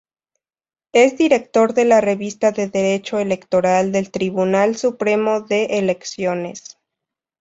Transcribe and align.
Es 0.93 1.15
Director 1.19 1.75
de 1.75 1.85
la 1.85 2.01
Revista 2.01 2.51
de 2.51 2.67
Derecho 2.67 3.19
Electoral 3.19 3.91
del 3.91 4.09
Tribunal 4.09 4.75
Supremo 4.75 5.41
de 5.41 5.77
Elecciones. 5.77 6.79